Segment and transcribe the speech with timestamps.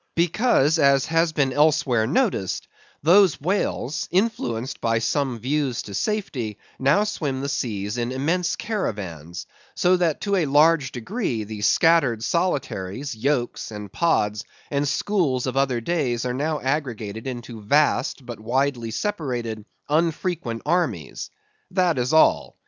[0.15, 2.67] Because, as has been elsewhere noticed,
[3.03, 9.45] those whales, influenced by some views to safety, now swim the seas in immense caravans,
[9.75, 15.55] so that to a large degree the scattered solitaries, yokes, and pods, and schools of
[15.55, 21.29] other days are now aggregated into vast but widely separated, unfrequent armies.
[21.69, 22.57] That is all.